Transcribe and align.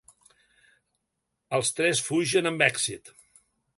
Els 1.59 1.71
tres 1.81 2.01
fugen 2.07 2.51
amb 2.53 2.65
èxit. 2.73 3.13